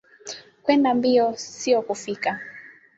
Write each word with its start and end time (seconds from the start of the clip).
Kwenda 0.63 0.93
mbio 0.95 1.25
siyo 1.37 1.81
kufika 1.81 2.39